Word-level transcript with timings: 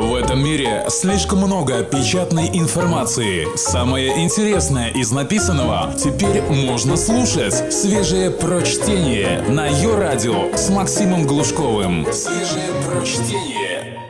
В 0.00 0.14
этом 0.14 0.42
мире 0.42 0.86
слишком 0.88 1.40
много 1.40 1.84
печатной 1.84 2.48
информации. 2.58 3.54
Самое 3.54 4.24
интересное 4.24 4.88
из 4.88 5.12
написанного 5.12 5.94
теперь 5.94 6.40
можно 6.40 6.96
слушать. 6.96 7.70
Свежее 7.70 8.30
прочтение 8.30 9.42
на 9.42 9.66
ее 9.66 9.94
радио 9.98 10.56
с 10.56 10.70
Максимом 10.70 11.26
Глушковым. 11.26 12.10
Свежее 12.14 12.70
прочтение. 12.88 14.00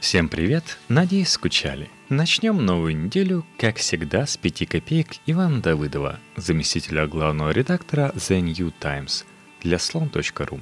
Всем 0.00 0.28
привет! 0.28 0.78
Надеюсь, 0.88 1.28
скучали. 1.28 1.88
Начнем 2.08 2.66
новую 2.66 2.96
неделю, 2.96 3.46
как 3.56 3.76
всегда, 3.76 4.26
с 4.26 4.36
5 4.36 4.68
копеек 4.68 5.10
Ивана 5.26 5.62
Давыдова, 5.62 6.18
заместителя 6.36 7.06
главного 7.06 7.50
редактора 7.50 8.10
The 8.16 8.40
New 8.40 8.72
Times 8.80 9.24
для 9.62 9.78
слон.ру. 9.78 10.60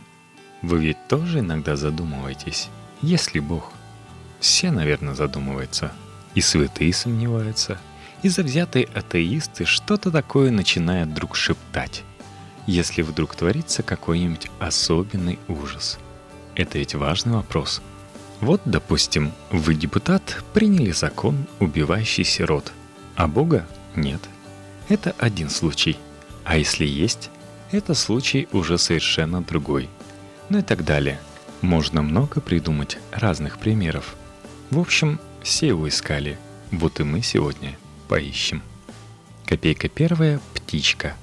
Вы 0.61 0.79
ведь 0.79 1.09
тоже 1.09 1.39
иногда 1.39 1.75
задумываетесь, 1.75 2.69
если 3.01 3.41
Бог– 3.41 3.73
все, 4.43 4.73
наверное, 4.73 5.15
задумываются. 5.15 5.93
И 6.35 6.41
святые 6.41 6.93
сомневаются. 6.93 7.79
И 8.23 8.29
завзятые 8.29 8.89
атеисты 8.93 9.65
что-то 9.65 10.11
такое 10.11 10.51
начинают 10.51 11.11
вдруг 11.11 11.37
шептать. 11.37 12.03
Если 12.67 13.03
вдруг 13.03 13.37
творится 13.37 13.85
какой-нибудь 13.85 14.51
особенный 14.59 15.39
ужас. 15.47 15.99
Это 16.57 16.79
ведь 16.79 16.97
важный 16.97 17.35
вопрос. 17.35 17.83
Вот, 18.41 18.61
допустим, 18.65 19.33
вы, 19.51 19.77
депутат, 19.77 20.43
приняли 20.53 20.91
закон, 20.91 21.47
убивающий 21.61 22.25
сирот, 22.25 22.73
а 23.15 23.29
Бога 23.29 23.65
нет. 23.95 24.21
Это 24.89 25.15
один 25.19 25.51
случай. 25.51 25.97
А 26.43 26.57
если 26.57 26.85
есть, 26.85 27.31
это 27.71 27.95
случай 27.95 28.49
уже 28.51 28.77
совершенно 28.77 29.41
другой. 29.41 29.89
Ну 30.49 30.59
и 30.59 30.63
так 30.63 30.85
далее. 30.85 31.21
Можно 31.61 32.03
много 32.03 32.41
придумать 32.41 32.99
разных 33.13 33.59
примеров– 33.61 34.17
в 34.73 34.79
общем, 34.79 35.21
все 35.43 35.69
его 35.69 35.87
искали. 35.87 36.39
Вот 36.71 36.99
и 36.99 37.03
мы 37.03 37.21
сегодня 37.21 37.77
поищем. 38.09 38.63
Копейка 39.45 39.91
первая– 39.91 40.41
птичка. 40.55 41.15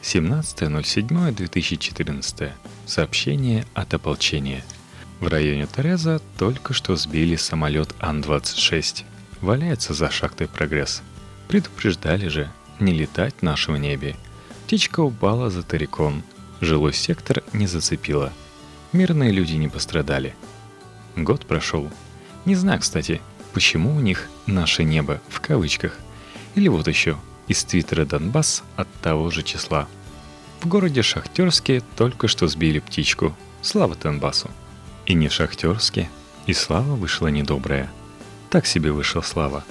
17.07.2014. 0.00 2.52
Сообщение 2.86 3.66
от 3.74 3.92
ополчения. 3.92 4.64
В 5.20 5.28
районе 5.28 5.66
Тереза 5.66 6.22
только 6.38 6.72
что 6.72 6.96
сбили 6.96 7.36
самолет 7.36 7.94
Ан-26. 8.00 9.04
Валяется 9.42 9.92
за 9.92 10.10
шахтой 10.10 10.48
прогресс. 10.48 11.02
Предупреждали 11.48 12.28
же, 12.28 12.50
не 12.80 12.94
летать 12.94 13.34
в 13.40 13.42
нашем 13.42 13.76
небе. 13.76 14.16
Птичка 14.64 15.00
упала 15.00 15.50
за 15.50 15.62
Тарикон. 15.62 16.22
Жилой 16.62 16.94
сектор 16.94 17.44
не 17.52 17.66
зацепила. 17.66 18.32
Мирные 18.94 19.30
люди 19.30 19.56
не 19.56 19.68
пострадали. 19.68 20.34
Год 21.16 21.44
прошел– 21.44 21.90
не 22.46 22.54
знаю, 22.54 22.80
кстати, 22.80 23.20
почему 23.52 23.94
у 23.94 24.00
них 24.00 24.28
«наше 24.46 24.84
небо» 24.84 25.20
в 25.28 25.40
кавычках. 25.40 25.98
Или 26.54 26.68
вот 26.68 26.86
еще, 26.86 27.18
из 27.48 27.64
твиттера 27.64 28.04
Донбасс 28.04 28.62
от 28.76 28.88
того 29.02 29.30
же 29.30 29.42
числа. 29.42 29.88
В 30.60 30.68
городе 30.68 31.02
Шахтерске 31.02 31.82
только 31.96 32.28
что 32.28 32.46
сбили 32.46 32.78
птичку. 32.78 33.34
Слава 33.62 33.96
Донбассу. 33.96 34.48
И 35.06 35.14
не 35.14 35.26
в 35.26 35.32
Шахтерске, 35.32 36.08
и 36.46 36.52
слава 36.52 36.94
вышла 36.94 37.26
недобрая. 37.26 37.90
Так 38.48 38.64
себе 38.64 38.92
вышла 38.92 39.22
слава. 39.22 39.64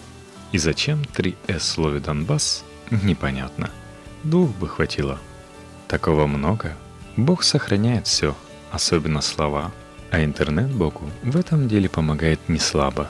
И 0.52 0.58
зачем 0.58 1.02
3С 1.02 1.60
слове 1.62 2.02
Донбасс, 2.02 2.66
непонятно. 2.92 3.72
Двух 4.24 4.50
бы 4.50 4.68
хватило. 4.68 5.18
Такого 5.88 6.28
много. 6.28 6.76
Бог 7.16 7.44
сохраняет 7.44 8.06
все, 8.06 8.36
особенно 8.72 9.22
слова– 9.22 9.72
а 10.12 10.24
интернет 10.24 10.70
Богу 10.70 11.10
в 11.24 11.36
этом 11.36 11.68
деле 11.68 11.90
помогает 11.90 12.40
не 12.48 12.60
слабо. 12.60 13.10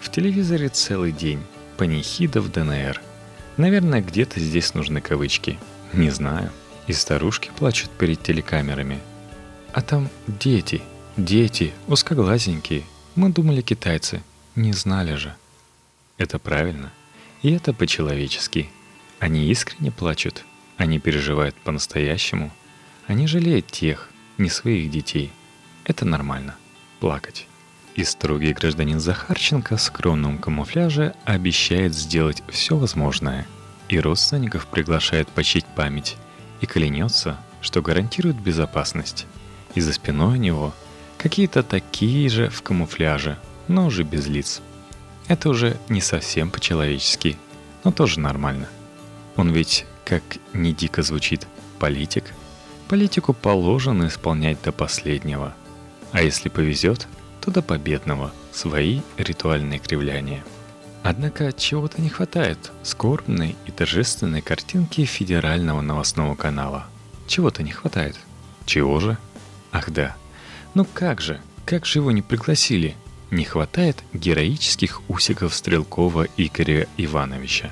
В 0.00 0.10
телевизоре 0.10 0.68
целый 0.68 1.12
день, 1.12 1.42
панихида 1.76 2.40
в 2.40 2.50
ДНР. 2.50 3.00
Наверное, 3.56 4.02
где-то 4.02 4.40
здесь 4.40 4.74
нужны 4.74 5.00
кавычки. 5.00 5.58
Не 5.92 6.10
знаю. 6.10 6.50
И 6.86 6.92
старушки 6.92 7.50
плачут 7.56 7.90
перед 7.90 8.22
телекамерами. 8.22 8.98
А 9.72 9.82
там 9.82 10.08
дети, 10.26 10.82
дети, 11.16 11.72
узкоглазенькие. 11.86 12.82
Мы 13.14 13.30
думали 13.30 13.60
китайцы, 13.60 14.22
не 14.56 14.72
знали 14.72 15.14
же. 15.14 15.34
Это 16.18 16.38
правильно. 16.38 16.92
И 17.42 17.52
это 17.52 17.72
по-человечески. 17.72 18.68
Они 19.20 19.46
искренне 19.46 19.92
плачут. 19.92 20.44
Они 20.76 20.98
переживают 20.98 21.54
по-настоящему. 21.56 22.50
Они 23.06 23.26
жалеют 23.26 23.66
тех, 23.68 24.08
не 24.38 24.48
своих 24.50 24.90
детей– 24.90 25.30
это 25.84 26.04
нормально. 26.04 26.54
Плакать. 27.00 27.48
И 27.94 28.04
строгий 28.04 28.52
гражданин 28.52 29.00
Захарченко 29.00 29.76
в 29.76 29.82
скромном 29.82 30.38
камуфляже 30.38 31.14
обещает 31.24 31.94
сделать 31.94 32.42
все 32.48 32.76
возможное. 32.76 33.46
И 33.88 33.98
родственников 33.98 34.66
приглашает 34.66 35.28
почить 35.28 35.66
память. 35.66 36.16
И 36.60 36.66
клянется, 36.66 37.38
что 37.60 37.82
гарантирует 37.82 38.36
безопасность. 38.36 39.26
И 39.74 39.80
за 39.80 39.92
спиной 39.92 40.34
у 40.34 40.40
него 40.40 40.74
какие-то 41.18 41.62
такие 41.62 42.28
же 42.28 42.48
в 42.48 42.62
камуфляже, 42.62 43.38
но 43.68 43.86
уже 43.86 44.04
без 44.04 44.26
лиц. 44.26 44.62
Это 45.28 45.48
уже 45.48 45.76
не 45.88 46.00
совсем 46.00 46.50
по-человечески, 46.50 47.36
но 47.84 47.90
тоже 47.90 48.20
нормально. 48.20 48.68
Он 49.36 49.50
ведь, 49.50 49.86
как 50.04 50.22
не 50.52 50.72
дико 50.72 51.02
звучит, 51.02 51.46
политик. 51.78 52.32
Политику 52.88 53.32
положено 53.32 54.06
исполнять 54.06 54.62
до 54.62 54.72
последнего– 54.72 55.54
а 56.12 56.22
если 56.22 56.48
повезет, 56.48 57.08
то 57.40 57.50
до 57.50 57.62
победного 57.62 58.32
свои 58.52 59.00
ритуальные 59.16 59.80
кривляния. 59.80 60.44
Однако 61.02 61.52
чего-то 61.52 62.00
не 62.00 62.08
хватает 62.08 62.70
скорбной 62.84 63.56
и 63.66 63.72
торжественной 63.72 64.40
картинки 64.40 65.04
федерального 65.04 65.80
новостного 65.80 66.36
канала. 66.36 66.86
Чего-то 67.26 67.62
не 67.62 67.72
хватает. 67.72 68.16
Чего 68.66 69.00
же? 69.00 69.18
Ах 69.72 69.90
да. 69.90 70.14
Ну 70.74 70.84
как 70.84 71.20
же, 71.20 71.40
как 71.64 71.86
же 71.86 71.98
его 71.98 72.12
не 72.12 72.22
пригласили? 72.22 72.94
Не 73.30 73.44
хватает 73.44 74.04
героических 74.12 75.00
усиков 75.08 75.54
Стрелкова 75.54 76.28
Игоря 76.36 76.86
Ивановича. 76.98 77.70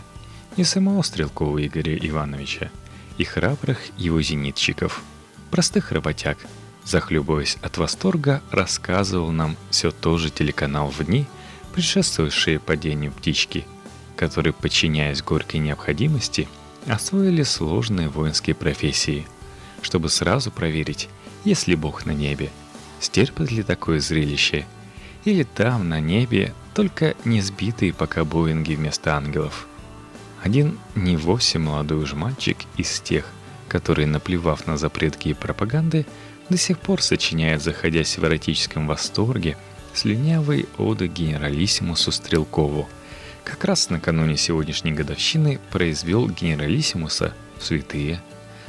И 0.56 0.64
самого 0.64 1.02
Стрелкова 1.02 1.64
Игоря 1.64 1.96
Ивановича. 1.96 2.70
И 3.18 3.24
храбрых 3.24 3.78
его 3.96 4.20
зенитчиков. 4.22 5.02
Простых 5.50 5.92
работяг– 5.92 6.38
захлебываясь 6.84 7.58
от 7.62 7.78
восторга, 7.78 8.42
рассказывал 8.50 9.30
нам 9.30 9.56
все 9.70 9.90
тот 9.90 10.20
же 10.20 10.30
телеканал 10.30 10.88
в 10.88 11.04
дни, 11.04 11.26
предшествующие 11.72 12.58
падению 12.58 13.12
птички, 13.12 13.66
которые, 14.16 14.52
подчиняясь 14.52 15.22
горькой 15.22 15.60
необходимости, 15.60 16.48
освоили 16.86 17.42
сложные 17.42 18.08
воинские 18.08 18.54
профессии, 18.54 19.26
чтобы 19.82 20.08
сразу 20.08 20.50
проверить, 20.50 21.08
есть 21.44 21.66
ли 21.66 21.76
Бог 21.76 22.06
на 22.06 22.12
небе, 22.12 22.50
стерпит 23.00 23.50
ли 23.50 23.62
такое 23.62 24.00
зрелище, 24.00 24.66
или 25.24 25.42
там, 25.42 25.88
на 25.88 26.00
небе, 26.00 26.54
только 26.74 27.14
не 27.24 27.40
сбитые 27.40 27.92
пока 27.92 28.24
Боинги 28.24 28.74
вместо 28.74 29.16
ангелов. 29.16 29.66
Один 30.42 30.78
не 30.94 31.16
вовсе 31.16 31.58
молодой 31.58 32.02
уж 32.02 32.14
мальчик 32.14 32.56
из 32.76 33.00
тех, 33.00 33.26
которые, 33.68 34.06
наплевав 34.06 34.66
на 34.66 34.76
запретки 34.76 35.28
и 35.28 35.34
пропаганды, 35.34 36.06
до 36.50 36.56
сих 36.56 36.78
пор 36.80 37.00
сочиняет, 37.00 37.62
заходясь 37.62 38.18
в 38.18 38.24
эротическом 38.24 38.86
восторге, 38.86 39.56
слюнявые 39.94 40.66
оды 40.76 41.06
генералиссимусу 41.06 42.12
Стрелкову. 42.12 42.88
Как 43.44 43.64
раз 43.64 43.88
накануне 43.88 44.36
сегодняшней 44.36 44.92
годовщины 44.92 45.60
произвел 45.70 46.28
генералиссимуса 46.28 47.34
в 47.58 47.64
святые, 47.64 48.20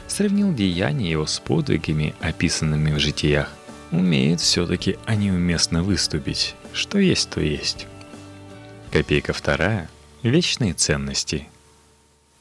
сравнил 0.07 0.53
деяния 0.53 1.09
его 1.09 1.25
с 1.25 1.39
подвигами, 1.39 2.13
описанными 2.21 2.93
в 2.93 2.99
житиях. 2.99 3.49
Умеет 3.91 4.39
все-таки 4.39 4.97
они 5.05 5.31
уместно 5.31 5.83
выступить, 5.83 6.55
что 6.71 6.99
есть, 6.99 7.29
то 7.29 7.41
есть. 7.41 7.87
Копейка 8.91 9.33
вторая– 9.33 9.89
вечные 10.23 10.73
ценности. 10.73 11.47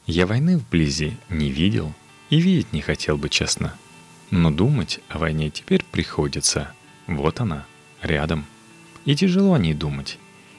Я 0.05 0.27
войны 0.27 0.57
вблизи 0.57 1.17
не 1.29 1.49
видел 1.49 1.93
и 2.29 2.39
видеть 2.39 2.71
не 2.73 2.81
хотел 2.81 3.17
бы 3.17 3.27
честно– 3.27 3.73
но 4.31 4.49
думать 4.49 5.01
о 5.09 5.19
войне 5.19 5.49
теперь 5.49 5.83
приходится. 5.83 6.71
Вот 7.05 7.41
она, 7.41 7.65
рядом. 8.01 8.45
И 9.05 9.15
тяжело 9.15 9.53
о 9.53 9.59
ней 9.59 9.73
думать. 9.73 10.17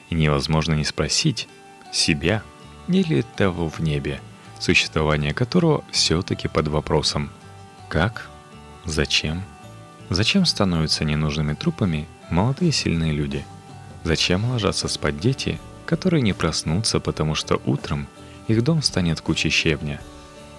И 0.09 0.15
невозможно 0.15 0.73
не 0.73 0.85
спросить 0.85 1.49
себя 1.91 2.43
или 2.87 3.23
того 3.35 3.69
в 3.69 3.79
небе, 3.79 4.21
существование 4.59 5.33
которого 5.33 5.83
все-таки 5.91 6.47
под 6.47 6.67
вопросом. 6.67 7.31
Как? 7.89 8.29
Зачем? 8.85 9.43
Зачем 10.09 10.45
становятся 10.45 11.03
ненужными 11.03 11.53
трупами 11.53 12.07
молодые 12.29 12.71
сильные 12.71 13.11
люди? 13.11 13.43
Зачем 14.03 14.45
ложатся 14.45 14.87
спать 14.87 15.19
дети, 15.19 15.59
которые 15.85 16.21
не 16.21 16.33
проснутся, 16.33 16.99
потому 16.99 17.33
что 17.33 17.59
утром 17.65 18.07
их 18.47 18.63
дом 18.63 18.83
станет 18.83 19.21
кучей 19.21 19.49
щебня? 19.49 19.99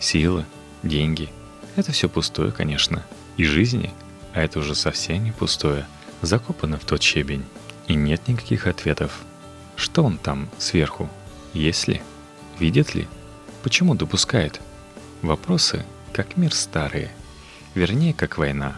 Силы, 0.00 0.44
деньги– 0.82 1.28
это 1.76 1.92
все 1.92 2.08
пустое, 2.08 2.52
конечно. 2.52 3.04
И 3.36 3.44
жизни, 3.44 3.92
а 4.32 4.42
это 4.42 4.58
уже 4.58 4.74
совсем 4.74 5.24
не 5.24 5.32
пустое, 5.32 5.86
закопано 6.22 6.78
в 6.78 6.84
тот 6.84 7.02
щебень. 7.02 7.44
и 7.86 7.94
нет 7.94 8.28
никаких 8.28 8.66
ответов. 8.66 9.20
Что 9.76 10.04
он 10.04 10.16
там 10.16 10.48
сверху? 10.58 11.10
Есть 11.52 11.86
ли? 11.86 12.00
Видит 12.58 12.94
ли? 12.94 13.06
Почему 13.62 13.94
допускает? 13.94 14.60
Вопросы, 15.20 15.84
как 16.12 16.36
мир 16.36 16.54
старые. 16.54 17.10
Вернее, 17.74 18.14
как 18.14 18.38
война. 18.38 18.76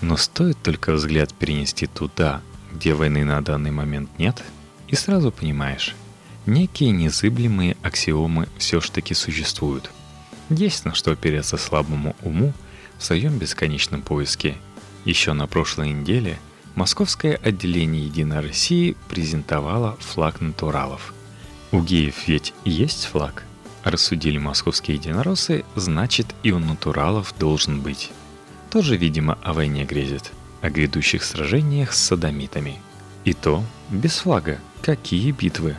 Но 0.00 0.16
стоит 0.16 0.62
только 0.62 0.92
взгляд 0.92 1.34
перенести 1.34 1.86
туда, 1.86 2.42
где 2.72 2.94
войны 2.94 3.24
на 3.24 3.42
данный 3.42 3.70
момент 3.70 4.10
нет, 4.18 4.44
и 4.86 4.94
сразу 4.94 5.32
понимаешь, 5.32 5.96
некие 6.46 6.90
незыблемые 6.90 7.76
аксиомы 7.82 8.48
все 8.58 8.80
ж 8.80 8.90
таки 8.90 9.14
существуют. 9.14 9.90
Есть 10.50 10.84
на 10.84 10.94
что 10.94 11.12
опереться 11.12 11.56
слабому 11.56 12.16
уму 12.22 12.52
в 12.98 13.04
своем 13.04 13.38
бесконечном 13.38 14.02
поиске. 14.02 14.56
Еще 15.04 15.32
на 15.32 15.46
прошлой 15.46 15.92
неделе 15.92 16.38
Московское 16.78 17.34
отделение 17.42 18.04
«Единой 18.04 18.38
России» 18.38 18.96
презентовало 19.08 19.96
флаг 19.98 20.40
натуралов. 20.40 21.12
У 21.72 21.82
геев 21.82 22.28
ведь 22.28 22.54
есть 22.64 23.06
флаг? 23.06 23.42
Рассудили 23.82 24.38
московские 24.38 24.96
единороссы, 24.96 25.64
значит 25.74 26.28
и 26.44 26.52
у 26.52 26.60
натуралов 26.60 27.34
должен 27.36 27.80
быть. 27.80 28.12
Тоже, 28.70 28.96
видимо, 28.96 29.38
о 29.42 29.54
войне 29.54 29.84
грезит, 29.86 30.30
о 30.62 30.70
грядущих 30.70 31.24
сражениях 31.24 31.92
с 31.92 31.98
садомитами. 31.98 32.80
И 33.24 33.32
то 33.32 33.64
без 33.90 34.18
флага. 34.18 34.60
Какие 34.80 35.32
битвы? 35.32 35.74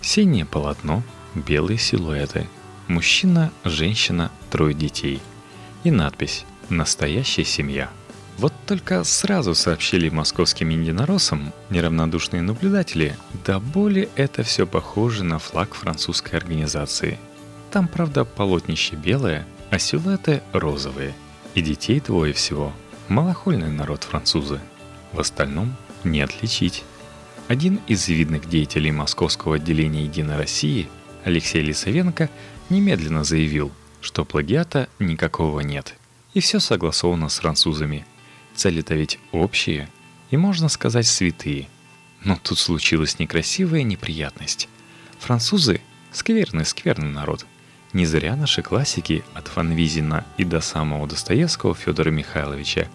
Синее 0.00 0.46
полотно, 0.46 1.04
белые 1.36 1.78
силуэты. 1.78 2.48
Мужчина, 2.90 3.52
женщина, 3.62 4.32
трое 4.50 4.74
детей. 4.74 5.20
И 5.84 5.92
надпись 5.92 6.44
«Настоящая 6.70 7.44
семья». 7.44 7.88
Вот 8.36 8.52
только 8.66 9.04
сразу 9.04 9.54
сообщили 9.54 10.08
московским 10.08 10.70
единороссам 10.70 11.52
неравнодушные 11.70 12.42
наблюдатели, 12.42 13.14
да 13.46 13.60
более 13.60 14.08
это 14.16 14.42
все 14.42 14.66
похоже 14.66 15.22
на 15.22 15.38
флаг 15.38 15.74
французской 15.74 16.34
организации. 16.34 17.20
Там, 17.70 17.86
правда, 17.86 18.24
полотнище 18.24 18.96
белое, 18.96 19.46
а 19.70 19.78
силуэты 19.78 20.42
розовые. 20.52 21.14
И 21.54 21.62
детей 21.62 22.00
двое 22.00 22.32
всего. 22.32 22.72
Малохольный 23.06 23.70
народ 23.70 24.02
французы. 24.02 24.58
В 25.12 25.20
остальном 25.20 25.76
не 26.02 26.22
отличить. 26.22 26.82
Один 27.46 27.78
из 27.86 28.08
видных 28.08 28.48
деятелей 28.48 28.90
московского 28.90 29.56
отделения 29.56 30.06
«Единой 30.06 30.36
России» 30.36 30.88
Алексей 31.24 31.62
Лисовенко 31.62 32.30
немедленно 32.70 33.24
заявил, 33.24 33.72
что 34.00 34.24
плагиата 34.24 34.88
никакого 34.98 35.60
нет. 35.60 35.94
И 36.32 36.40
все 36.40 36.60
согласовано 36.60 37.28
с 37.28 37.38
французами. 37.38 38.06
Цели-то 38.54 38.94
ведь 38.94 39.18
общие 39.32 39.88
и, 40.30 40.36
можно 40.36 40.68
сказать, 40.68 41.06
святые. 41.06 41.68
Но 42.22 42.38
тут 42.42 42.58
случилась 42.58 43.18
некрасивая 43.18 43.82
неприятность. 43.82 44.68
Французы— 45.18 45.80
скверный-скверный 46.12 47.10
народ. 47.10 47.46
Не 47.92 48.06
зря 48.06 48.36
наши 48.36 48.62
классики 48.62 49.24
от 49.34 49.48
Фанвизина 49.48 50.24
и 50.36 50.44
до 50.44 50.60
самого 50.60 51.08
Достоевского 51.08 51.74
Федора 51.74 52.10
Михайловича 52.10 52.86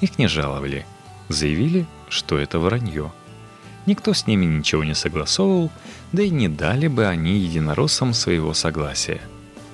их 0.00 0.18
не 0.18 0.26
жаловали. 0.26 0.84
Заявили, 1.28 1.86
что 2.08 2.38
это 2.38 2.58
вранье— 2.58 3.12
Никто 3.86 4.12
с 4.12 4.26
ними 4.26 4.44
ничего 4.44 4.84
не 4.84 4.94
согласовывал, 4.94 5.70
да 6.12 6.22
и 6.22 6.30
не 6.30 6.48
дали 6.48 6.88
бы 6.88 7.06
они 7.06 7.38
единороссам 7.38 8.14
своего 8.14 8.54
согласия. 8.54 9.20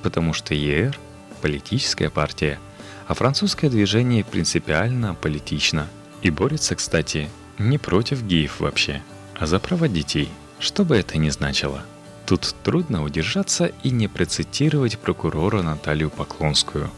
Потому 0.03 0.33
что 0.33 0.55
ЕР– 0.55 0.99
политическая 1.43 2.11
партия, 2.11 2.59
а 3.07 3.15
французское 3.15 3.71
движение 3.71 4.25
принципиально 4.25 5.15
политично. 5.15 5.89
И 6.23 6.31
борется, 6.31 6.75
кстати, 6.75 7.29
не 7.59 7.79
против 7.79 8.23
геев 8.23 8.61
вообще, 8.61 9.03
а 9.39 9.47
за 9.47 9.59
права 9.59 9.89
детей, 9.89 10.29
что 10.59 10.85
бы 10.85 10.97
это 10.97 11.19
ни 11.19 11.31
значило. 11.31 11.83
Тут 12.27 12.55
трудно 12.65 13.05
удержаться 13.05 13.71
и 13.83 13.91
не 13.91 14.09
процитировать 14.09 14.99
прокурора 14.99 15.63
Наталью 15.63 16.11
Поклонскую. 16.11 16.91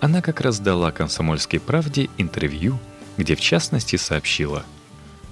Она 0.00 0.22
как 0.22 0.40
раз 0.40 0.60
дала 0.60 0.92
«Комсомольской 0.92 1.60
правде» 1.60 2.08
интервью, 2.16 2.78
где 3.16 3.34
в 3.34 3.40
частности 3.40 3.96
сообщила– 3.96 4.64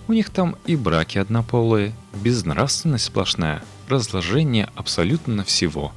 у 0.08 0.12
них 0.14 0.30
там 0.30 0.56
и 0.66 0.74
браки 0.74 1.18
однополые, 1.18 1.94
безнравственность 2.14 3.04
сплошная, 3.04 3.62
разложение 3.88 4.68
абсолютно 4.74 5.44
всего. 5.44 5.92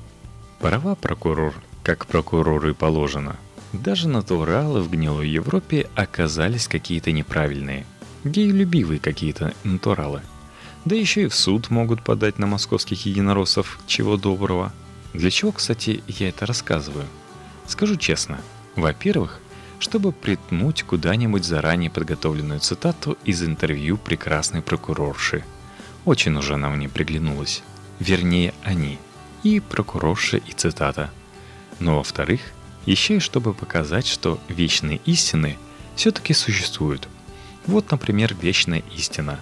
Права 0.59 0.95
прокурор, 0.95 1.55
как 1.81 2.05
прокурору 2.05 2.69
и 2.69 2.73
положено. 2.73 3.37
Даже 3.73 4.09
натуралы 4.09 4.81
в 4.81 4.91
гнилой 4.91 5.29
Европе 5.29 5.89
оказались 5.95 6.67
какие-то 6.67 7.13
неправильные. 7.13 7.85
Гейлюбивые 8.25 8.99
какие-то 8.99 9.53
натуралы. 9.63 10.21
Да 10.83 10.95
еще 10.95 11.23
и 11.23 11.27
в 11.27 11.35
суд 11.35 11.69
могут 11.69 12.03
подать 12.03 12.37
на 12.37 12.47
московских 12.47 13.05
единороссов, 13.05 13.79
чего 13.87 14.17
доброго. 14.17 14.73
Для 15.13 15.31
чего, 15.31 15.51
кстати, 15.51 16.03
я 16.07 16.29
это 16.29 16.45
рассказываю? 16.45 17.05
Скажу 17.67 17.95
честно. 17.95 18.39
Во-первых, 18.75 19.40
чтобы 19.81 20.11
притнуть 20.11 20.83
куда-нибудь 20.83 21.43
заранее 21.43 21.89
подготовленную 21.89 22.59
цитату 22.59 23.17
из 23.25 23.43
интервью 23.43 23.97
прекрасной 23.97 24.61
прокурорши. 24.61 25.43
Очень 26.05 26.37
уже 26.37 26.53
она 26.53 26.69
мне 26.69 26.87
приглянулась. 26.87 27.63
Вернее, 27.99 28.53
они. 28.63 28.99
И 29.41 29.59
прокурорша, 29.59 30.37
и 30.37 30.51
цитата. 30.51 31.09
Но 31.79 31.97
во-вторых, 31.97 32.41
еще 32.85 33.17
и 33.17 33.19
чтобы 33.19 33.55
показать, 33.55 34.05
что 34.05 34.39
вечные 34.47 35.01
истины 35.05 35.57
все-таки 35.95 36.33
существуют. 36.35 37.07
Вот, 37.65 37.89
например, 37.89 38.35
вечная 38.39 38.83
истина. 38.95 39.39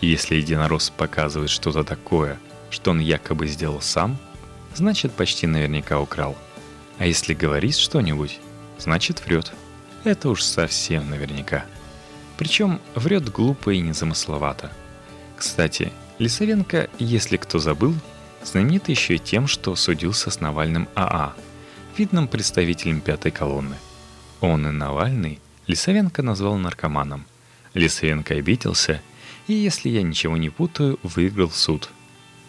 Если 0.00 0.36
единорос 0.36 0.88
показывает 0.88 1.50
что-то 1.50 1.84
такое, 1.84 2.38
что 2.70 2.92
он 2.92 3.00
якобы 3.00 3.46
сделал 3.48 3.82
сам, 3.82 4.16
значит 4.74 5.12
почти 5.12 5.46
наверняка 5.46 6.00
украл. 6.00 6.36
А 6.98 7.06
если 7.06 7.34
говорит 7.34 7.76
что-нибудь, 7.76 8.40
значит 8.78 9.24
врет. 9.26 9.52
Это 10.04 10.28
уж 10.28 10.42
совсем 10.42 11.08
наверняка. 11.08 11.64
Причем 12.36 12.80
врет 12.94 13.30
глупо 13.30 13.70
и 13.70 13.80
незамысловато. 13.80 14.70
Кстати, 15.36 15.92
Лисовенко, 16.18 16.90
если 16.98 17.38
кто 17.38 17.58
забыл, 17.58 17.94
знаменит 18.44 18.88
еще 18.90 19.16
и 19.16 19.18
тем, 19.18 19.46
что 19.46 19.74
судился 19.76 20.30
с 20.30 20.40
Навальным 20.40 20.88
АА, 20.94 21.34
видным 21.96 22.28
представителем 22.28 23.00
пятой 23.00 23.30
колонны. 23.30 23.76
Он 24.40 24.66
и 24.66 24.70
Навальный 24.70 25.40
Лисовенко 25.66 26.22
назвал 26.22 26.56
наркоманом. 26.56 27.24
Лисовенко 27.72 28.34
обиделся 28.34 29.00
и, 29.46 29.54
если 29.54 29.88
я 29.88 30.02
ничего 30.02 30.36
не 30.36 30.50
путаю, 30.50 30.98
выиграл 31.02 31.50
суд. 31.50 31.88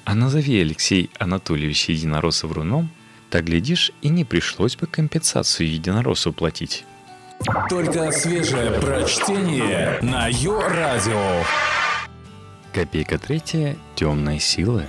А 0.03 0.13
назови 0.13 0.59
Алексей 0.59 1.09
Анатольевич 1.17 1.89
Единоросов 1.89 2.51
руном, 2.51 2.89
так 3.29 3.45
глядишь 3.45 3.91
и 4.01 4.09
не 4.09 4.25
пришлось 4.25 4.75
бы 4.75 4.87
компенсацию 4.87 5.71
Единоросу 5.71 6.33
платить. 6.33 6.85
Только 7.69 8.11
свежее 8.11 8.71
прочтение 8.79 9.99
на 10.01 10.27
Йо-Радио. 10.27 11.43
Копейка 12.73 13.19
третья– 13.19 13.77
темные 13.95 14.39
силы. 14.39 14.85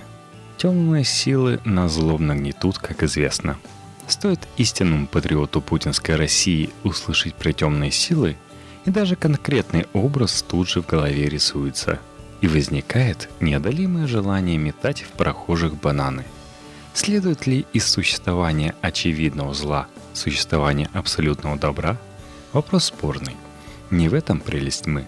Темные 0.57 1.05
силы 1.05 1.61
на 1.65 1.89
злобно 1.91 2.35
гнетут, 2.35 2.79
как 2.79 3.03
известно. 3.03 3.59
Стоит 4.07 4.41
истинному 4.57 5.07
патриоту 5.07 5.61
путинской 5.61 6.17
России 6.17 6.71
услышать 6.83 7.35
про 7.35 7.53
темные 7.53 7.91
силы, 7.91 8.37
и 8.87 8.91
даже 8.91 9.17
конкретный 9.17 9.87
образ 9.93 10.41
тут 10.41 10.71
же 10.71 10.81
в 10.81 10.87
голове 10.87 11.29
рисуется. 11.29 11.99
И 12.41 12.49
возникает 12.49 13.29
неодолимое 13.41 14.07
желание 14.07 14.57
метать 14.57 15.03
в 15.03 15.09
прохожих 15.09 15.75
бананы. 15.75 16.25
Следует 16.95 17.47
ли 17.47 17.67
из 17.75 17.87
существования 17.87 18.75
очевидного 18.81 19.53
зла 19.53 19.89
существование 20.15 20.89
абсолютного 20.95 21.59
добра– 21.59 21.99
Вопрос 22.53 22.87
спорный. 22.87 23.37
Не 23.91 24.09
в 24.09 24.15
этом 24.15 24.41
прелесть 24.41 24.85
тьмы. 24.85 25.05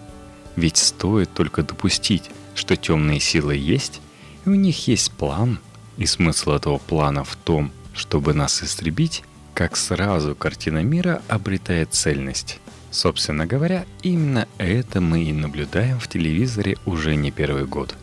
Ведь 0.55 0.77
стоит 0.77 1.33
только 1.33 1.63
допустить, 1.63 2.29
что 2.53 2.75
темные 2.75 3.19
силы 3.19 3.55
есть, 3.55 4.01
и 4.45 4.49
у 4.49 4.55
них 4.55 4.87
есть 4.87 5.11
план, 5.11 5.59
и 5.97 6.05
смысл 6.05 6.51
этого 6.51 6.77
плана 6.77 7.23
в 7.23 7.35
том, 7.35 7.71
чтобы 7.93 8.33
нас 8.33 8.61
истребить, 8.63 9.23
как 9.53 9.77
сразу 9.77 10.35
картина 10.35 10.83
мира 10.83 11.21
обретает 11.27 11.93
цельность. 11.93 12.59
Собственно 12.91 13.45
говоря, 13.45 13.85
именно 14.01 14.47
это 14.57 14.99
мы 14.99 15.23
и 15.23 15.33
наблюдаем 15.33 15.99
в 15.99 16.07
телевизоре 16.07 16.77
уже 16.85 17.15
не 17.15 17.31
первый 17.31 17.65
год. 17.65 17.95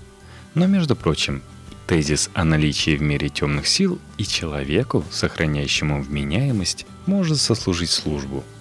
Но, 0.55 0.67
между 0.67 0.97
прочим, 0.97 1.43
тезис 1.87 2.31
о 2.35 2.45
наличии 2.45 2.97
в 2.97 3.03
мире 3.03 3.29
темных 3.29 3.67
сил 3.67 3.99
и 4.17 4.25
человеку, 4.25 5.05
сохраняющему 5.11 6.03
вменяемость, 6.03 6.87
может 7.07 7.39
сослужить 7.39 7.91
службу– 7.91 8.45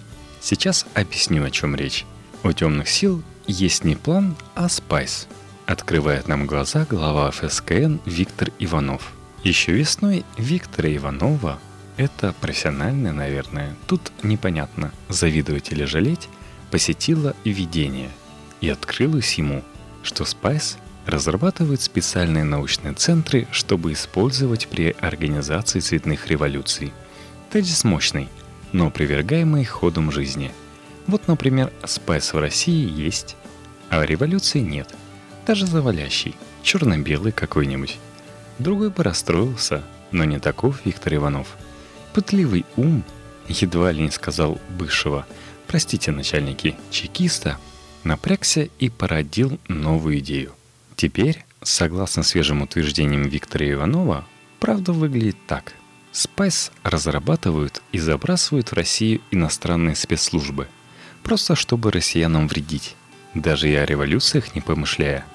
Сейчас 0.48 0.86
объясню, 0.94 1.42
о 1.42 1.50
чем 1.50 1.74
речь. 1.74 2.04
У 2.44 2.52
темных 2.52 2.88
сил 2.88 3.20
есть 3.48 3.82
не 3.82 3.96
план, 3.96 4.36
а 4.54 4.68
спайс. 4.68 5.26
Открывает 5.66 6.28
нам 6.28 6.46
глаза 6.46 6.86
глава 6.88 7.32
ФСКН 7.32 7.96
Виктор 8.06 8.52
Иванов. 8.60 9.12
Еще 9.42 9.72
весной 9.72 10.24
Виктора 10.38 10.88
Иванова, 10.94 11.58
это 11.96 12.32
профессиональное, 12.40 13.10
наверное, 13.10 13.74
тут 13.88 14.12
непонятно, 14.22 14.92
завидовать 15.08 15.72
или 15.72 15.82
жалеть, 15.82 16.28
посетило 16.70 17.34
видение. 17.44 18.10
И 18.60 18.68
открылось 18.68 19.34
ему, 19.38 19.64
что 20.04 20.24
спайс 20.24 20.78
разрабатывают 21.06 21.80
специальные 21.80 22.44
научные 22.44 22.94
центры, 22.94 23.48
чтобы 23.50 23.94
использовать 23.94 24.68
при 24.68 24.94
организации 25.00 25.80
цветных 25.80 26.28
революций. 26.28 26.92
Тезис 27.50 27.82
мощный, 27.82 28.28
но 28.72 28.90
привергаемый 28.90 29.64
ходом 29.64 30.10
жизни. 30.10 30.52
Вот, 31.06 31.28
например, 31.28 31.72
спайс 31.84 32.32
в 32.32 32.38
России 32.38 32.88
есть, 32.90 33.36
а 33.90 34.04
революции 34.04 34.60
нет. 34.60 34.88
Даже 35.46 35.66
завалящий, 35.66 36.34
черно-белый 36.62 37.32
какой-нибудь. 37.32 37.98
Другой 38.58 38.90
бы 38.90 39.02
расстроился, 39.04 39.84
но 40.10 40.24
не 40.24 40.38
таков 40.38 40.84
Виктор 40.84 41.14
Иванов. 41.14 41.56
Пытливый 42.12 42.64
ум, 42.76 43.04
едва 43.48 43.92
ли 43.92 44.02
не 44.02 44.10
сказал 44.10 44.58
бывшего, 44.70 45.26
простите, 45.66 46.10
начальники, 46.10 46.76
чекиста, 46.90 47.58
напрягся 48.02 48.68
и 48.78 48.88
породил 48.88 49.58
новую 49.68 50.18
идею. 50.18 50.52
Теперь, 50.96 51.44
согласно 51.62 52.22
свежим 52.22 52.62
утверждениям 52.62 53.24
Виктора 53.24 53.70
Иванова, 53.70 54.24
правда 54.60 54.92
выглядит 54.92 55.36
так. 55.46 55.74
Спайс 56.16 56.72
разрабатывают 56.82 57.82
и 57.92 57.98
забрасывают 57.98 58.70
в 58.70 58.72
Россию 58.72 59.20
иностранные 59.30 59.94
спецслужбы, 59.94 60.66
просто 61.22 61.54
чтобы 61.54 61.92
россиянам 61.92 62.48
вредить, 62.48 62.96
даже 63.34 63.68
и 63.68 63.74
о 63.74 63.84
революциях 63.84 64.54
не 64.54 64.62
помышляя. 64.62 65.26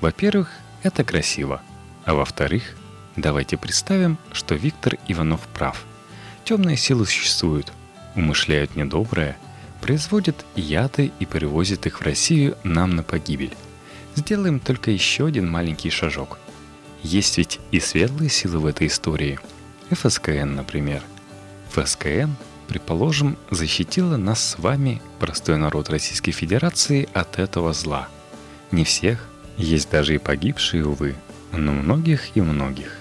Во-первых, 0.00 0.50
это 0.82 1.04
красиво, 1.04 1.62
а 2.04 2.14
во-вторых, 2.14 2.74
давайте 3.14 3.56
представим, 3.56 4.18
что 4.32 4.56
Виктор 4.56 4.98
Иванов 5.06 5.42
прав. 5.54 5.84
Темные 6.42 6.76
силы 6.76 7.06
существуют, 7.06 7.72
умышляют 8.16 8.74
недоброе, 8.74 9.36
производят 9.80 10.44
яды 10.56 11.12
и 11.20 11.24
перевозят 11.24 11.86
их 11.86 12.00
в 12.00 12.02
Россию 12.02 12.58
нам 12.64 12.96
на 12.96 13.04
погибель. 13.04 13.56
Сделаем 14.16 14.58
только 14.58 14.90
еще 14.90 15.26
один 15.26 15.48
маленький 15.48 15.90
шажок. 15.90 16.40
Есть 17.04 17.38
ведь 17.38 17.60
и 17.70 17.78
светлые 17.78 18.28
силы 18.28 18.58
в 18.58 18.66
этой 18.66 18.88
истории. 18.88 19.38
ФСКН, 19.90 20.54
например. 20.54 21.02
ФСКН, 21.70 22.30
предположим, 22.68 23.36
защитила 23.50 24.16
нас 24.16 24.50
с 24.50 24.58
вами, 24.58 25.00
простой 25.18 25.56
народ 25.58 25.90
Российской 25.90 26.32
Федерации, 26.32 27.08
от 27.12 27.38
этого 27.38 27.72
зла. 27.72 28.08
Не 28.70 28.84
всех, 28.84 29.24
есть 29.56 29.90
даже 29.90 30.14
и 30.14 30.18
погибшие, 30.18 30.86
увы, 30.86 31.14
но 31.52 31.72
многих 31.72 32.36
и 32.36 32.40
многих. 32.40 32.96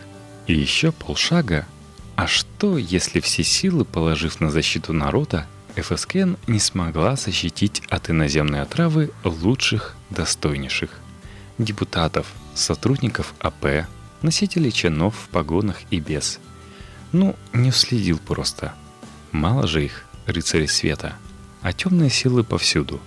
И 0.48 0.54
еще 0.54 0.92
полшага. 0.92 1.65
А 2.15 2.27
что, 2.27 2.77
если 2.77 3.20
все 3.20 3.44
силы, 3.44 3.84
положив 3.84 4.39
на 4.39 4.50
защиту 4.50 4.94
народа, 4.94 5.48
ФСКН 5.75 6.36
не 6.48 6.60
смогла 6.60 7.15
защитить 7.15 7.82
от 7.89 8.10
иноземной 8.10 8.62
отравы 8.62 9.12
лучших, 9.24 9.96
достойнейших? 10.10 11.01
депутатов, 11.58 12.27
сотрудников 12.54 13.34
АП, 13.39 13.88
носителей 14.22 14.72
чинов 14.72 15.15
в 15.15 15.30
погонах 15.30 15.77
и 15.92 16.00
без. 16.00 16.39
Ну, 17.15 17.34
не 17.53 17.69
уследил 17.69 18.19
просто. 18.19 18.74
Мало 19.31 19.67
же 19.67 19.86
их, 19.86 20.03
рыцари 20.25 20.65
света, 20.65 21.15
а 21.62 21.72
темные 21.72 22.10
силы 22.10 22.43
повсюду. 22.43 23.00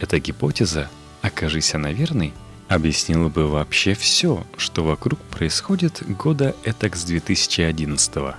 Эта 0.00 0.18
гипотеза, 0.18 0.88
окажись 1.20 1.74
она 1.74 1.92
верной, 1.92 2.32
объяснила 2.68 3.28
бы 3.28 3.46
вообще 3.46 3.92
все, 3.92 4.46
что 4.56 4.82
вокруг 4.82 5.20
происходит 5.20 6.02
года 6.08 6.56
этак 6.64 6.96
с 6.96 7.04
2011 7.04 8.16
-го. 8.16 8.34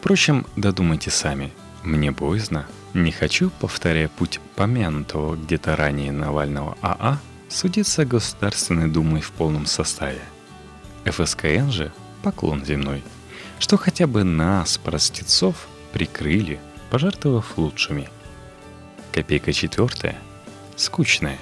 Впрочем, 0.00 0.44
додумайте 0.56 1.10
сами. 1.10 1.50
Мне 1.82 2.10
боязно. 2.10 2.66
Не 2.92 3.10
хочу, 3.10 3.48
повторяя 3.58 4.08
путь 4.08 4.38
помянутого 4.54 5.34
где-то 5.34 5.76
ранее 5.76 6.12
Навального 6.12 6.76
АА, 6.82 7.18
судиться 7.48 8.04
Государственной 8.04 8.88
Думой 8.88 9.22
в 9.22 9.30
полном 9.30 9.64
составе. 9.64 10.20
ФСКН 11.06 11.70
же– 11.70 11.90
поклон 12.22 12.66
земной, 12.66 13.02
что 13.62 13.76
хотя 13.76 14.08
бы 14.08 14.24
нас, 14.24 14.76
простецов, 14.76 15.68
прикрыли, 15.92 16.58
пожертвовав 16.90 17.56
лучшими. 17.56 18.08
Копейка 19.12 19.52
четвертая– 19.52 20.18
скучная. 20.76 21.38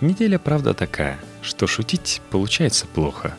Неделя, 0.00 0.38
правда, 0.38 0.72
такая, 0.72 1.18
что 1.42 1.66
шутить 1.66 2.22
получается 2.30 2.86
плохо. 2.86 3.36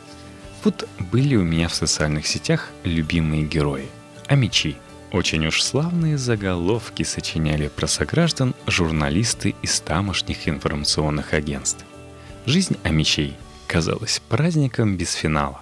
Вот 0.64 0.86
были 0.98 1.34
у 1.36 1.44
меня 1.44 1.68
в 1.68 1.74
социальных 1.74 2.26
сетях 2.26 2.72
любимые 2.84 3.42
герои– 3.42 3.88
а 4.28 4.34
мечи. 4.34 4.76
Очень 5.10 5.46
уж 5.46 5.62
славные 5.62 6.18
заголовки 6.18 7.04
сочиняли 7.04 7.68
про 7.68 7.86
сограждан 7.86 8.54
журналисты 8.66 9.54
из 9.62 9.80
тамошних 9.80 10.46
информационных 10.46 11.32
агентств. 11.32 11.86
Жизнь 12.44 12.76
амичей 12.82 13.34
казалась 13.66 14.20
праздником 14.28 14.98
без 14.98 15.14
финала. 15.14 15.60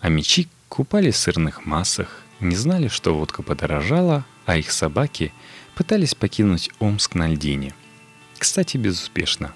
Амичи 0.00 0.48
купались 0.72 1.16
в 1.16 1.18
сырных 1.18 1.66
массах, 1.66 2.22
не 2.40 2.56
знали, 2.56 2.88
что 2.88 3.14
водка 3.14 3.42
подорожала, 3.42 4.24
а 4.46 4.56
их 4.56 4.72
собаки 4.72 5.30
пытались 5.74 6.14
покинуть 6.14 6.70
Омск 6.78 7.14
на 7.14 7.28
льдине. 7.28 7.74
Кстати, 8.38 8.78
безуспешно. 8.78 9.52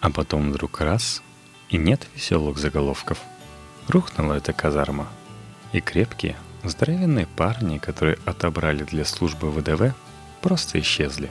А 0.00 0.10
потом 0.10 0.52
вдруг 0.52 0.80
раз— 0.80 1.22
и 1.70 1.76
нет 1.76 2.06
веселых 2.14 2.58
заголовков. 2.58 3.18
Рухнула 3.88 4.34
эта 4.34 4.52
казарма. 4.52 5.08
И 5.72 5.80
крепкие, 5.80 6.36
Здоровенные 6.62 7.26
парни, 7.26 7.78
которые 7.78 8.18
отобрали 8.24 8.84
для 8.84 9.04
службы 9.04 9.50
ВДВ, 9.50 9.92
просто 10.40 10.78
исчезли. 10.78 11.30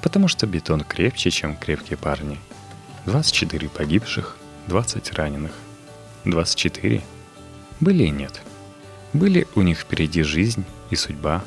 Потому 0.00 0.28
что 0.28 0.46
бетон 0.46 0.80
крепче, 0.80 1.30
чем 1.30 1.56
крепкие 1.56 1.98
парни. 1.98 2.38
24 3.04 3.68
погибших, 3.68 4.38
20 4.68 5.12
раненых. 5.12 5.52
24? 6.24 7.02
Были 7.80 8.04
и 8.04 8.10
нет. 8.10 8.40
Были 9.12 9.46
у 9.54 9.62
них 9.62 9.78
впереди 9.78 10.22
жизнь 10.22 10.64
и 10.90 10.96
судьба. 10.96 11.44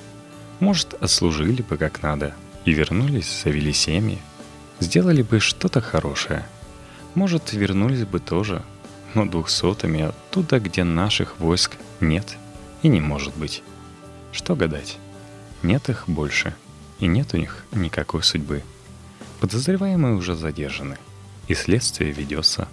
Может, 0.60 0.94
отслужили 0.96 1.62
бы 1.62 1.78
как 1.78 2.02
надо 2.02 2.34
и 2.64 2.72
вернулись, 2.72 3.42
завели 3.44 3.74
семьи. 3.74 4.20
Сделали 4.80 5.22
бы 5.22 5.40
что-то 5.40 5.82
хорошее. 5.82 6.46
Может, 7.14 7.54
вернулись 7.54 8.06
бы 8.06 8.20
тоже, 8.20 8.64
но 9.14 9.26
двухсотыми 9.26 10.02
оттуда, 10.02 10.60
где 10.60 10.84
наших 10.84 11.40
войск 11.40 11.78
нет– 12.00 12.38
и 12.86 12.88
не 12.88 13.02
может 13.02 13.36
быть. 13.36 13.64
Что 14.32 14.56
гадать? 14.56 15.00
Нет 15.64 15.90
их 15.90 16.04
больше. 16.08 16.54
И 17.00 17.08
нет 17.08 17.34
у 17.34 17.38
них 17.38 17.66
никакой 17.72 18.22
судьбы. 18.22 18.62
Подозреваемые 19.40 20.14
уже 20.14 20.36
задержаны. 20.36 20.98
И 21.48 21.56
следствие 21.56 22.12
ведется. 22.12 22.68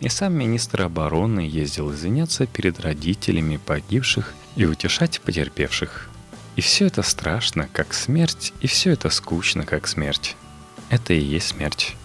И 0.00 0.08
сам 0.08 0.34
министр 0.34 0.82
обороны 0.82 1.40
ездил 1.40 1.92
извиняться 1.92 2.46
перед 2.46 2.80
родителями 2.80 3.58
погибших 3.58 4.34
и 4.56 4.64
утешать 4.64 5.20
потерпевших. 5.20 6.08
И 6.56 6.60
все 6.60 6.86
это 6.86 7.02
страшно, 7.02 7.68
как 7.72 7.94
смерть, 7.94 8.52
и 8.60 8.66
все 8.66 8.90
это 8.92 9.10
скучно, 9.10 9.64
как 9.64 9.86
смерть. 9.86 10.36
Это 10.88 11.12
и 11.12 11.20
есть 11.20 11.48
смерть. 11.48 11.96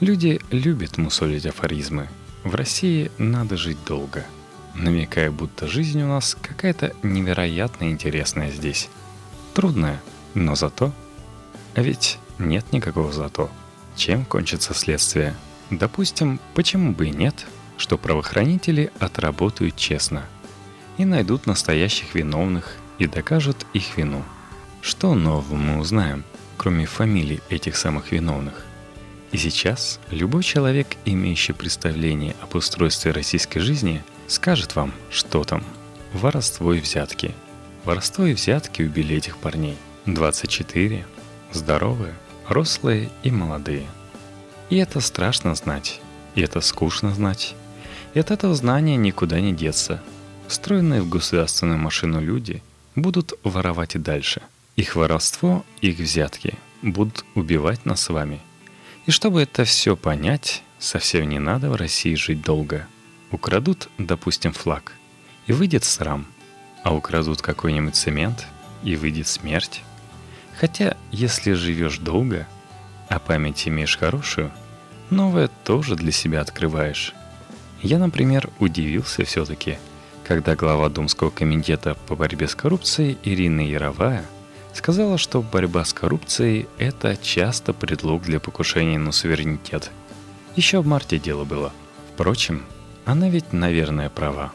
Люди 0.00 0.40
любят 0.50 0.98
мусолить 0.98 1.46
афоризмы. 1.46 2.08
В 2.42 2.54
России 2.54 3.10
надо 3.18 3.56
жить 3.56 3.78
долго– 3.86 4.24
намекая, 4.74 5.30
будто 5.30 5.66
жизнь 5.66 6.02
у 6.02 6.08
нас 6.08 6.36
какая-то 6.40 6.94
невероятно 7.02 7.90
интересная 7.90 8.50
здесь. 8.50 8.88
Трудная, 9.54 10.00
но 10.34 10.54
зато... 10.54 10.92
А 11.74 11.82
ведь 11.82 12.18
нет 12.38 12.72
никакого 12.72 13.12
зато. 13.12 13.50
Чем 13.96 14.24
кончится 14.24 14.74
следствие? 14.74 15.34
Допустим, 15.70 16.40
почему 16.54 16.92
бы 16.92 17.08
и 17.08 17.10
нет, 17.10 17.46
что 17.76 17.98
правоохранители 17.98 18.92
отработают 18.98 19.76
честно 19.76 20.24
и 20.98 21.04
найдут 21.04 21.46
настоящих 21.46 22.14
виновных 22.14 22.76
и 22.98 23.06
докажут 23.06 23.66
их 23.72 23.96
вину. 23.96 24.22
Что 24.80 25.14
нового 25.14 25.54
мы 25.54 25.78
узнаем, 25.78 26.24
кроме 26.56 26.86
фамилий 26.86 27.40
этих 27.48 27.76
самых 27.76 28.12
виновных? 28.12 28.64
И 29.32 29.36
сейчас 29.36 29.98
любой 30.10 30.44
человек, 30.44 30.86
имеющий 31.04 31.52
представление 31.52 32.36
об 32.40 32.54
устройстве 32.54 33.10
российской 33.10 33.60
жизни– 33.60 34.04
скажет 34.26 34.74
вам, 34.76 34.92
что 35.10 35.44
там. 35.44 35.62
Воровство 36.12 36.72
и 36.72 36.80
взятки. 36.80 37.34
Воровство 37.84 38.24
и 38.26 38.34
взятки 38.34 38.82
убили 38.82 39.16
этих 39.16 39.36
парней. 39.38 39.76
24. 40.06 41.06
Здоровые, 41.52 42.14
рослые 42.48 43.10
и 43.22 43.30
молодые. 43.30 43.86
И 44.74 44.78
это 44.78 45.00
страшно 45.00 45.54
знать. 45.54 46.00
И 46.34 46.40
это 46.40 46.60
скучно 46.60 47.14
знать. 47.14 47.54
И 48.14 48.18
от 48.18 48.32
этого 48.32 48.56
знания 48.56 48.96
никуда 48.96 49.40
не 49.40 49.52
деться. 49.52 50.02
Встроенные 50.48 51.00
в 51.00 51.08
государственную 51.08 51.78
машину 51.78 52.20
люди 52.20 52.60
будут 52.96 53.34
воровать 53.44 53.94
и 53.94 54.00
дальше. 54.00 54.42
Их 54.74 54.96
воровство, 54.96 55.64
их 55.80 55.98
взятки 55.98 56.54
будут 56.82 57.24
убивать 57.36 57.86
нас 57.86 58.00
с 58.02 58.08
вами. 58.08 58.40
И 59.06 59.12
чтобы 59.12 59.42
это 59.42 59.64
все 59.64 59.94
понять, 59.94 60.64
совсем 60.80 61.28
не 61.28 61.38
надо 61.38 61.70
в 61.70 61.76
России 61.76 62.16
жить 62.16 62.42
долго– 62.42 62.88
Украдут, 63.30 63.88
допустим, 63.98 64.52
флаг, 64.52 64.92
и 65.48 65.52
выйдет 65.52 65.82
срам, 65.82 66.26
а 66.82 66.94
украдут 66.94 67.42
какой-нибудь 67.42 67.96
цемент, 67.96 68.46
и 68.84 68.96
выйдет 68.96 69.26
смерть. 69.26 69.82
Хотя, 70.58 70.96
если 71.10 71.52
живешь 71.54 71.98
долго, 71.98 72.46
а 73.08 73.18
память 73.18 73.66
имеешь 73.66 73.98
хорошую, 73.98 74.52
новое 75.14 75.48
тоже 75.64 75.96
для 75.96 76.12
себя 76.12 76.40
открываешь. 76.42 77.14
Я, 77.82 77.98
например, 77.98 78.50
удивился 78.58 79.24
все-таки, 79.24 79.78
когда 80.24 80.56
глава 80.56 80.88
Думского 80.88 81.30
комитета 81.30 81.96
по 82.06 82.16
борьбе 82.16 82.48
с 82.48 82.54
коррупцией 82.54 83.18
Ирина 83.24 83.60
Яровая 83.60 84.24
сказала, 84.72 85.18
что 85.18 85.42
борьба 85.42 85.84
с 85.84 85.92
коррупцией– 85.92 86.66
это 86.78 87.16
часто 87.16 87.72
предлог 87.72 88.22
для 88.22 88.40
покушения 88.40 88.98
на 88.98 89.12
суверенитет. 89.12 89.90
Еще 90.56 90.80
в 90.80 90.86
марте 90.86 91.18
дело 91.18 91.44
было. 91.44 91.72
Впрочем, 92.14 92.62
она 93.04 93.28
ведь, 93.28 93.52
наверное, 93.52 94.08
права. 94.08 94.52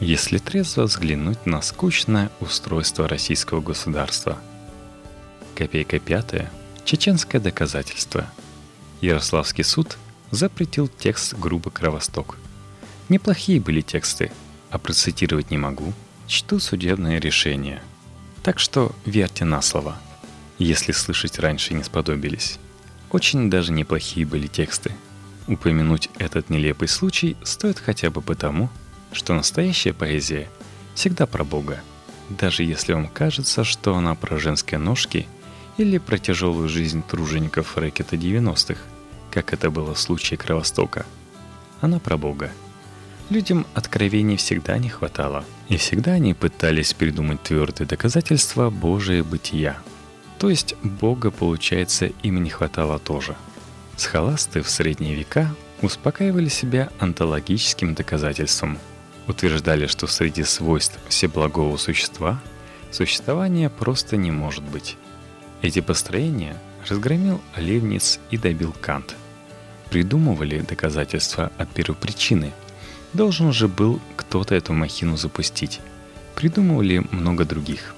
Если 0.00 0.38
трезво 0.38 0.82
взглянуть 0.84 1.46
на 1.46 1.60
скучное 1.62 2.30
устройство 2.40 3.08
российского 3.08 3.60
государства. 3.60 4.38
Копейка 5.56 5.98
пятая– 5.98 6.50
чеченское 6.84 7.40
доказательство. 7.40 8.26
Ярославский 9.00 9.64
суд 9.64 9.98
запретил 10.30 10.88
текст 10.88 11.34
грубо 11.34 11.70
кровосток. 11.70 12.36
Неплохие 13.08 13.60
были 13.60 13.80
тексты, 13.80 14.30
а 14.70 14.78
процитировать 14.78 15.50
не 15.50 15.58
могу. 15.58 15.92
Чту 16.26 16.58
судебное 16.58 17.18
решение– 17.18 17.82
так 18.48 18.58
что 18.58 18.92
верьте 19.04 19.44
на 19.44 19.60
слово, 19.60 19.98
если 20.58 20.92
слышать 20.92 21.38
раньше 21.38 21.74
не 21.74 21.82
сподобились. 21.82 22.58
Очень 23.10 23.50
даже 23.50 23.72
неплохие 23.72 24.24
были 24.24 24.46
тексты. 24.46 24.92
Упомянуть 25.46 26.08
этот 26.18 26.48
нелепый 26.48 26.88
случай 26.88 27.36
стоит 27.42 27.78
хотя 27.78 28.10
бы 28.10 28.22
потому, 28.22 28.70
что 29.12 29.34
настоящая 29.34 29.92
поэзия 29.92 30.48
всегда 30.94 31.26
про 31.26 31.44
Бога, 31.44 31.80
даже 32.30 32.62
если 32.64 32.94
вам 32.94 33.08
кажется, 33.08 33.64
что 33.64 33.94
она 33.94 34.14
про 34.14 34.38
женские 34.38 34.78
ножки 34.78 35.26
или 35.78 35.98
про 35.98 36.18
тяжелую 36.18 36.68
жизнь 36.68 37.02
тружеников 37.02 37.76
рэкета 37.78 38.16
90-х, 38.16 38.78
как 39.30 39.52
это 39.52 39.70
было 39.70 39.94
в 39.94 39.98
случае 39.98 40.36
Кровостока. 40.36 41.06
Она 41.80 41.98
про 41.98 42.16
Бога– 42.16 42.50
Людям 43.30 43.66
откровений 43.74 44.36
всегда 44.36 44.78
не 44.78 44.88
хватало, 44.88 45.44
и 45.68 45.76
всегда 45.76 46.12
они 46.12 46.32
пытались 46.32 46.94
придумать 46.94 47.42
твердые 47.42 47.86
доказательства 47.86 48.70
Божия 48.70 49.22
бытия. 49.22 49.76
То 50.38 50.48
есть 50.48 50.74
Бога, 50.82 51.30
получается, 51.30 52.06
им 52.22 52.42
не 52.42 52.48
хватало 52.48 52.98
тоже. 52.98 53.36
Схоласты 53.96 54.62
в 54.62 54.70
средние 54.70 55.14
века 55.14 55.54
успокаивали 55.82 56.48
себя 56.48 56.88
онтологическим 57.00 57.94
доказательством. 57.94 58.78
Утверждали, 59.26 59.86
что 59.86 60.06
среди 60.06 60.42
свойств 60.44 60.98
всеблагого 61.08 61.76
существа 61.76 62.40
существования 62.90 63.68
просто 63.68 64.16
не 64.16 64.30
может 64.30 64.64
быть. 64.64 64.96
Эти 65.62 65.80
построения 65.80 66.56
разгромил 66.88 67.40
Левниц 67.56 68.20
и 68.30 68.36
добил 68.38 68.74
Кант. 68.80 69.16
Придумывали 69.90 70.60
доказательства 70.60 71.50
от 71.58 71.68
первопричины– 71.70 72.52
Должен 73.12 73.52
же 73.52 73.68
был 73.68 74.00
кто-то 74.16 74.54
эту 74.54 74.72
махину 74.72 75.16
запустить. 75.16 75.80
Придумывали 76.34 77.04
много 77.10 77.44
других. 77.44 77.94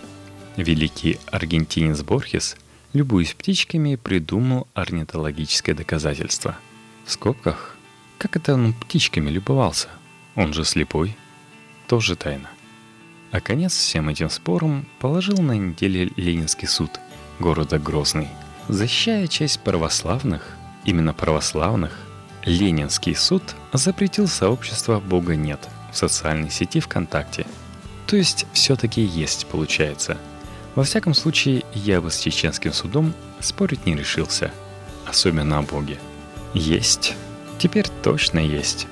Великий 0.57 1.19
аргентинец 1.27 2.03
Борхес, 2.03 2.57
любуясь 2.93 3.35
птичками, 3.35 3.97
придумал 3.97 4.69
орнитологическое 4.75 5.75
доказательство. 5.75 6.57
В 7.05 7.13
скобках, 7.13 7.77
как 8.19 8.37
это 8.37 8.55
он 8.55 8.73
птичками 8.73 9.31
любовался? 9.31 9.89
Он 10.37 10.53
же 10.53 10.65
слепой. 10.65 11.17
Тоже 11.89 12.15
тайна. 12.15 12.49
А 13.33 13.41
конец 13.41 13.75
всем 13.75 14.09
этим 14.09 14.31
спорам 14.31 14.87
положил 15.01 15.39
на 15.39 15.53
неделе 15.53 16.11
Ленинский 16.17 16.69
суд 16.69 17.01
города 17.41 17.79
Грозный, 17.79 18.29
защищая 18.69 19.27
честь 19.27 19.61
православных, 19.61 20.57
именно 20.85 21.15
православных, 21.15 21.99
Ленинский 22.45 23.15
суд 23.17 23.43
запретил 23.73 24.29
сообщество 24.29 25.01
«Бога 25.01 25.35
нет» 25.35 25.69
в 25.93 25.97
социальной 25.97 26.51
сети 26.51 26.81
ВКонтакте. 26.81 27.47
То 28.07 28.17
есть 28.17 28.47
все-таки 28.53 29.03
есть, 29.03 29.47
получается. 29.47 30.19
Во 30.75 30.85
всяком 30.85 31.15
случае, 31.15 31.65
я 31.75 32.01
бы 32.01 32.11
с 32.11 32.19
чеченским 32.19 32.73
судом 32.73 33.15
спорить 33.41 33.87
не 33.87 33.95
решился. 33.95 34.53
Особенно 35.07 35.59
о 35.59 35.63
Боге. 35.63 35.99
Есть. 36.55 37.15
Теперь 37.59 37.89
точно 38.03 38.39
есть. 38.39 38.87